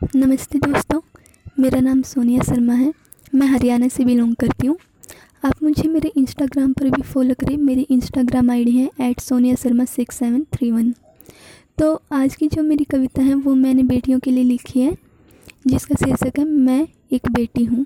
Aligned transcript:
नमस्ते 0.00 0.58
दोस्तों, 0.58 1.00
मेरा 1.58 1.78
नाम 1.80 2.00
सोनिया 2.02 2.42
शर्मा 2.42 2.72
है। 2.72 2.92
मैं 3.34 3.46
हरियाणा 3.46 3.86
से 3.88 4.04
बिलोंग 4.04 4.34
करती 4.34 4.66
हूँ। 4.66 4.76
आप 5.44 5.62
मुझे 5.62 5.88
मेरे 5.88 6.12
इंस्टाग्राम 6.16 6.72
पर 6.72 6.90
भी 6.90 7.02
फॉलो 7.02 7.34
करें। 7.40 7.56
मेरी 7.58 7.86
इंस्टाग्राम 7.90 8.50
आईडी 8.50 8.70
है 8.70 8.90
at 9.00 9.20
Sonia 9.20 9.54
Sharma 9.54 9.84
six 9.84 10.16
seven 10.16 10.44
three 10.52 10.70
one 10.70 10.92
तो 11.78 11.92
आज 12.12 12.36
की 12.36 12.48
जो 12.48 12.62
मेरी 12.62 12.84
कविता 12.84 13.22
है, 13.22 13.34
वो 13.34 13.54
मैंने 13.54 13.82
बेटियों 13.82 14.18
के 14.18 14.30
लिए 14.30 14.44
लिखी 14.44 14.80
है, 14.80 14.96
जिसका 15.66 15.94
शीर्षक 15.94 16.38
है, 16.38 16.44
मैं 16.44 16.86
एक 17.12 17.30
बेटी 17.32 17.64
हूँ। 17.64 17.84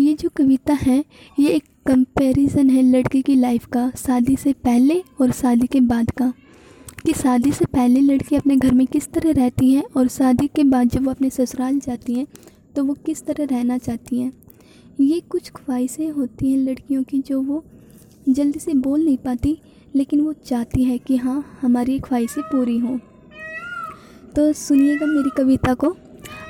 ये 0.00 0.14
जो 0.14 0.28
कविता 0.28 0.74
है, 0.74 1.04
ये 1.38 1.48
एक 1.48 1.64
कंपैरिजन 1.86 2.70
है 2.70 2.82
लड़के 2.82 3.22
की 3.22 3.34
लाइफ 3.36 3.66
का, 3.66 3.90
शादी 3.96 4.36
से 4.36 4.52
पहले 4.54 5.02
और 5.20 5.32
शादी 5.32 5.66
के 5.66 5.80
बाद 5.82 6.10
का। 6.10 6.32
कि 7.00 7.12
शादी 7.12 7.52
से 7.52 7.64
पहले 7.64 8.00
लड़की 8.00 8.36
अपने 8.36 8.56
घर 8.56 8.74
में 8.74 8.86
किस 8.86 9.08
तरह 9.12 9.32
रहती 9.32 9.72
हैं 9.72 9.84
और 9.96 10.08
शादी 10.08 10.46
के 10.46 10.64
बाद 10.64 10.88
जब 10.88 11.04
वो 11.04 11.10
अपने 11.10 11.30
ससुराल 11.30 11.78
जाती 11.78 12.14
हैं 12.14 12.26
तो 12.76 12.84
वो 12.84 12.94
किस 13.06 13.24
तरह 13.26 13.44
रहना 13.44 13.78
चाहती 13.78 14.20
हैं? 14.20 14.32
ये 15.00 15.20
कुछ 15.20 15.50
ख्वाहिशें 15.50 16.10
होती 16.10 16.50
हैं 16.50 16.58
लड़कियों 16.58 17.02
की 17.02 17.18
जो 17.18 17.40
वो 17.42 17.64
जल्दी 18.28 18.58
से 18.58 18.74
बोल 18.74 19.04
नहीं 19.04 19.16
पाती, 19.16 19.58
लेकिन 19.96 20.20
वो 20.20 20.32
चाहती 20.32 20.84
है 20.84 20.98
कि 20.98 21.16
हाँ 21.16 21.58
हमारी 21.60 21.98
ख्वाहिशें 21.98 22.42
पूरी 22.42 22.78
हों। 22.78 22.98
तो 24.36 24.52
सुनिएगा 24.52 25.06
मेरी 25.06 25.30
कविता 25.36 25.74
को। 25.74 25.96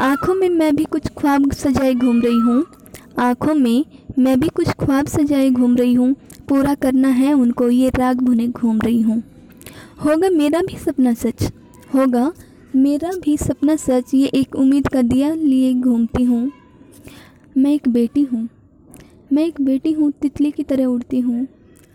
आँखों 0.00 0.34
में 0.34 0.48
मैं 0.48 0.74
भी 0.76 0.84
कुछ 0.84 1.08
ख्वाब 1.18 1.50
सजाए 1.52 1.94
घूम 1.94 2.20
रही 2.20 2.38
हूँ। 2.38 2.64
आँखों 3.18 3.54
में 3.54 3.84
मैं 4.18 4.40
भी 4.40 4.48
कुछ 4.48 4.68
ख्वाब 4.70 5.06
सजाए 5.06 5.50
घूम 5.50 5.76
रही 5.76 5.94
हूँ। 5.94 6.14
पूरा 6.48 6.74
करना 6.74 7.08
है 7.08 7.32
उनको, 7.32 7.70
ये 7.70 7.88
राग 7.88 8.20
भुने 8.20 8.48
घूम 8.48 8.80
रही 8.80 9.00
हूँ। 9.00 9.22
होगा 10.04 10.30
मेरा 10.30 10.60
भी 10.60 10.78
सपना 10.78 11.14
सच। 11.14 11.52
होगा 11.94 12.32
मेरा 12.76 13.10
भी 13.24 13.36
सपना 13.36 13.76
सच, 13.76 14.14
ये 14.14 14.26
एक 14.26 14.54
उम्मीद 14.54 14.88
का 14.88 15.02
दिया 15.02 15.34
लिए 15.34 15.74
घूमती 15.74 16.24
हूँ। 16.24 16.52
मैं 17.56 17.74
एक 17.74 17.88
बेटी 17.88 18.22
हूँ। 18.22 18.48
मैं 19.32 19.46
एक 19.46 19.60
बेटी 19.60 19.92
हूँ, 19.92 20.12
तितली 20.12 20.50
की 20.50 20.62
तरह 20.62 20.84
उड़ती 20.84 21.20
हूँ। 21.20 21.46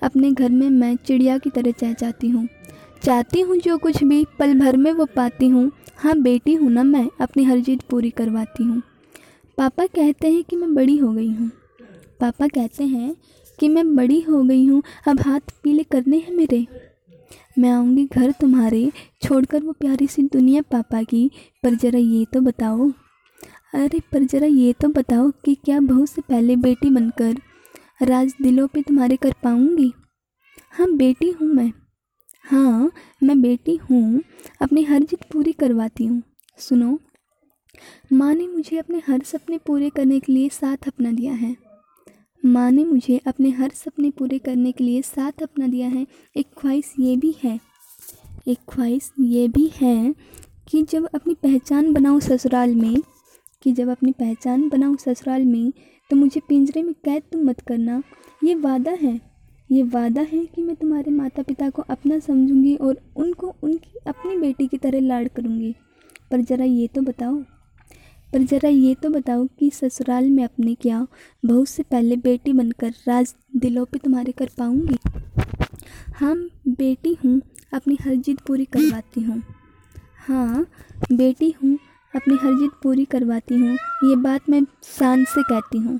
अपने 0.01 0.31
घर 0.31 0.49
में 0.49 0.69
मैं 0.69 0.95
चिड़िया 0.95 1.37
की 1.37 1.49
तरह 1.49 1.71
चहचाती 1.71 2.29
हूँ। 2.29 2.47
चाहती 3.03 3.41
हूँ 3.41 3.57
जो 3.57 3.77
कुछ 3.77 4.03
भी 4.03 4.25
पल 4.39 4.59
भर 4.59 4.77
में 4.77 4.91
वो 4.91 5.05
पाती 5.05 5.47
हूँ। 5.47 5.71
हाँ 5.97 6.19
बेटी 6.19 6.53
हूँ 6.53 6.71
ना 6.71 6.83
मैं, 6.83 7.09
अपनी 7.21 7.43
हर 7.43 7.59
जीत 7.59 7.81
पूरी 7.81 8.09
करवाती 8.09 8.63
हूँ। 8.63 8.81
पापा 9.57 9.85
कहते 9.85 10.27
हैं 10.27 10.43
कि 10.43 10.55
मैं 10.55 10.75
बड़ी 10.75 10.97
हो 10.97 11.11
गई 11.13 11.31
हूँ। 11.31 11.51
पापा 12.19 12.47
कहते 12.47 12.83
हैं 12.83 13.15
कि 13.59 13.69
मैं 13.69 13.95
बड़ी 13.95 14.21
हो 14.21 14.43
गई 14.43 14.65
हूँ। 14.65 14.83
अब 15.07 15.19
हाथ 15.21 15.39
पीले 15.63 15.83
करने 15.83 16.17
हैं 16.17 16.33
मेरे। 16.33 16.67
मैं 17.59 17.69
आऊँगी 17.71 18.05
घर 18.05 18.31
तुम्हारे 18.31 18.91
छोड़कर 19.23 19.63
वो 19.63 19.71
प्यारी 19.71 20.07
सी 20.07 20.23
दुनिया 20.23 20.61
पापा 20.61 21.03
की। 21.03 21.29
पर 21.63 21.75
ज़रा 21.75 21.99
ये 21.99 22.25
तो 22.25 22.41
बताओ। 22.41 22.89
अरे 23.73 23.99
पर 24.11 24.23
ज़रा 24.23 24.47
ये 24.47 24.73
तो 24.73 24.87
बताओ 24.87 25.31
कि 25.45 25.55
क्या 25.55 25.79
बहू 25.79 26.05
से 26.05 26.21
पहले 26.21 26.55
बेटी 26.55 26.89
बनकर 26.89 27.35
राज 28.03 28.33
दिलों 28.41 28.67
पे 28.67 28.81
तुम्हारे 28.81 29.15
कर 29.15 29.33
पाऊँगी? 29.43 29.93
हाँ 30.71 30.91
बेटी 30.95 31.29
हूँ 31.31 31.47
मैं। 31.47 31.71
हाँ 32.45 32.91
मैं 33.23 33.41
बेटी 33.41 33.75
हूँ। 33.75 34.21
अपनी 34.61 34.83
हर 34.83 34.99
जिद 34.99 35.25
पूरी 35.33 35.51
करवाती 35.53 36.05
हूँ। 36.05 36.21
सुनो, 36.59 36.99
माँ 38.13 38.33
ने 38.33 38.47
मुझे 38.47 38.77
अपने 38.77 39.01
हर 39.07 39.23
सपने 39.23 39.57
पूरे 39.57 39.89
करने 39.89 40.19
के 40.19 40.33
लिए 40.33 40.49
साथ 40.49 40.87
अपना 40.87 41.11
दिया 41.11 41.33
है। 41.33 41.55
माँ 42.43 42.69
ने 42.71 42.83
मुझे 42.85 43.19
अपने 43.27 43.49
हर 43.51 43.69
सपने 43.75 44.09
पूरे 44.11 44.37
करने 44.39 44.71
के 44.71 44.83
लिए 44.83 45.01
साथ 45.01 45.41
अपना 45.43 45.67
दिया 45.67 45.87
है। 45.87 46.05
एक 46.35 46.47
ख्वाहिश 46.57 46.93
ये 46.99 47.15
भी 47.17 47.33
है, 47.43 47.59
एक 48.47 48.57
ख्वाहिश 48.69 49.11
ये 49.21 49.47
भी 49.47 49.69
है 49.75 50.13
कि 50.69 50.81
जब 50.83 51.07
अपनी 51.15 51.33
पहचान 51.35 51.91
बनाऊँ 51.93 52.19
ससुराल 52.21 52.75
में, 52.75 53.01
कि 53.63 53.71
जब 53.71 53.89
अपनी 53.89 54.11
पहचान 54.13 54.67
बनाऊँ 54.69 54.97
ससुराल 54.97 55.45
में 55.45 55.71
तो 56.11 56.15
मुझे 56.15 56.41
पिंजरे 56.49 56.83
में 56.83 56.93
कैद 56.95 57.23
तुम 57.31 57.43
मत 57.43 57.59
करना। 57.61 58.01
ये 58.41 58.55
वादा 58.55 58.91
है, 58.93 59.19
ये 59.69 59.83
वादा 59.85 60.21
है 60.23 60.45
कि 60.45 60.61
मैं 60.61 60.75
तुम्हारे 60.75 61.11
माता 61.11 61.41
पिता 61.43 61.69
को 61.69 61.81
अपना 61.83 62.19
समझूँगी 62.19 62.75
और 62.77 63.01
उनको 63.17 63.53
उनकी 63.63 63.99
अपनी 64.07 64.37
बेटी 64.37 64.67
की 64.67 64.77
तरह 64.77 65.01
लाड़ 65.01 65.27
करूँगी। 65.27 65.75
पर 66.31 66.41
ज़रा 66.41 66.65
ये 66.65 66.87
तो 66.87 67.01
बताओ 67.03 67.41
पर 68.33 68.43
ज़रा 68.43 68.69
ये 68.69 68.95
तो 68.95 69.09
बताओ 69.09 69.45
कि 69.59 69.69
ससुराल 69.69 70.29
में 70.29 70.43
अपने 70.43 70.75
क्या 70.75 71.05
बहू 71.45 71.65
से 71.65 71.83
पहले 71.83 72.15
बेटी 72.15 72.53
बनकर 72.53 72.93
राज 73.07 73.35
दिलों 73.55 73.85
पे 73.85 73.99
तुम्हारे 73.99 74.31
कर 74.31 74.49
पाऊँगी? 74.57 74.97
हाँ 76.15 76.35
बेटी 76.67 77.17
हूँ, 77.25 77.41
अपनी 77.73 77.97
हर 78.01 78.15
जिद 78.15 78.39
पूरी 78.47 78.65
करवाती 78.65 79.21
हूँ। 79.21 79.41
हाँ 80.27 80.67
बेटी 81.11 81.53
हूँ, 81.63 81.77
अपनी 82.13 82.35
हर 82.35 82.53
जिद 82.53 82.71
पूरी 82.83 83.05
करवाती 83.05 83.55
हूँ, 83.55 83.77
ये 84.03 84.15
बात 84.15 84.49
मैं 84.49 84.61
शान 84.99 85.23
से 85.25 85.43
कहती 85.43 85.77
हूँ। 85.77 85.99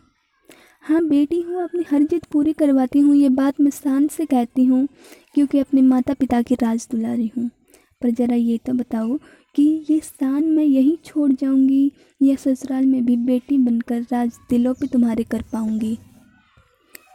हाँ 0.84 1.04
बेटी 1.08 1.42
हूँ, 1.42 1.64
अपनी 1.64 1.86
हर 1.92 2.04
जिद 2.04 2.26
पूरी 2.32 2.54
करवाती 2.54 3.00
हूँ, 3.00 3.16
ये 3.16 3.30
बात 3.30 3.62
मैं 3.62 3.72
शान 3.72 4.08
से 4.08 4.26
कहती 4.26 4.66
हूँ, 4.66 4.88
क्योंकि 5.34 5.60
अपने 5.60 5.82
माता 5.82 6.14
पिता 6.14 6.42
की 6.42 6.56
राज 6.56 6.88
दुलारी 6.92 7.32
हूँ। 7.38 7.50
पर 8.02 8.10
ज़रा 8.10 8.36
ये 8.36 8.58
तो 8.58 8.74
बताओ 8.74 9.18
कि 9.58 9.86
ये 9.90 10.00
स्थान 10.00 10.44
मैं 10.44 10.64
यहीं 10.64 10.98
छोड़ 11.06 11.32
जाऊँगी, 11.32 11.92
या 12.22 12.36
ससुराल 12.36 12.86
में 12.86 13.06
भी 13.06 13.16
बेटी 13.18 13.58
बनकर 13.58 14.02
राज 14.02 14.32
दिलों 14.50 14.74
पे 14.74 14.88
तुम्हारे 14.88 15.24
कर 15.24 15.44
पाऊँगी। 15.54 15.98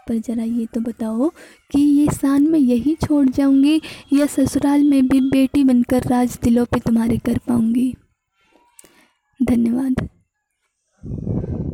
पर 0.09 0.19
ज़रा 0.19 0.45
ये 0.45 0.67
तो 0.67 0.81
बताओ 0.81 1.29
कि 1.71 1.81
ये 1.81 2.07
शान 2.07 2.47
मैं 2.47 2.59
यहीं 2.59 2.95
छोड़ 2.97 3.29
जाऊँगी, 3.29 3.81
या 4.13 4.27
ससुराल 4.27 4.85
में 4.85 5.09
भी 5.09 5.21
बेटी 5.21 5.65
बनकर 5.65 6.03
राज 6.03 6.39
दिलों 6.45 6.65
पे 6.65 6.81
तुम्हारे 6.81 7.19
कर 7.19 7.39
पाऊँगी। 7.39 7.95
धन्यवाद। 9.43 10.09